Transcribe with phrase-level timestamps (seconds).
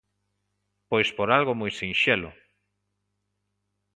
[0.89, 2.31] Pois por algo moi sinxelo.